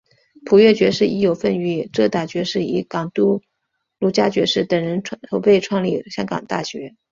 [0.47, 3.43] 普乐爵士亦有份与遮打爵士及港督
[3.99, 6.95] 卢嘉爵士等人筹备创立香港大学。